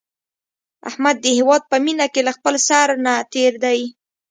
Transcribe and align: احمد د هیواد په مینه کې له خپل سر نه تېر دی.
احمد 0.89 1.15
د 1.21 1.25
هیواد 1.37 1.61
په 1.71 1.77
مینه 1.85 2.05
کې 2.13 2.21
له 2.27 2.31
خپل 2.37 2.55
سر 2.67 2.87
نه 3.05 3.13
تېر 3.33 3.53
دی. 3.63 3.79